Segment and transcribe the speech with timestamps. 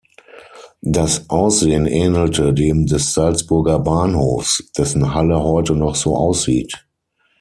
[0.81, 6.87] Das Aussehen ähnelte dem des Salzburger Bahnhofs, dessen Halle heute noch so aussieht.